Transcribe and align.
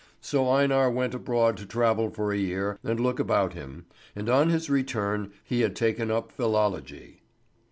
So 0.19 0.49
Einar 0.51 0.89
went 0.89 1.13
abroad 1.13 1.57
to 1.57 1.65
travel 1.67 2.09
for 2.09 2.31
a 2.33 2.37
year 2.37 2.79
and 2.83 2.99
look 2.99 3.19
about 3.19 3.53
him, 3.53 3.85
and 4.15 4.29
on 4.29 4.49
his 4.49 4.67
return 4.67 5.31
he 5.43 5.61
had 5.61 5.75
taken 5.75 6.09
up 6.09 6.31
philology. 6.31 7.21